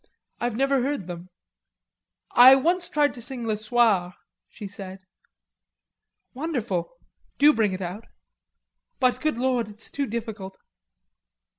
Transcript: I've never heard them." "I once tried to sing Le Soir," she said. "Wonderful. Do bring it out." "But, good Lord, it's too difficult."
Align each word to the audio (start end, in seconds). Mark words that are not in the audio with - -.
I've 0.39 0.55
never 0.55 0.81
heard 0.81 1.05
them." 1.05 1.29
"I 2.31 2.55
once 2.55 2.89
tried 2.89 3.13
to 3.13 3.21
sing 3.21 3.45
Le 3.45 3.55
Soir," 3.55 4.15
she 4.49 4.67
said. 4.67 5.05
"Wonderful. 6.33 6.91
Do 7.37 7.53
bring 7.53 7.71
it 7.73 7.81
out." 7.81 8.07
"But, 8.99 9.21
good 9.21 9.37
Lord, 9.37 9.69
it's 9.69 9.91
too 9.91 10.07
difficult." 10.07 10.57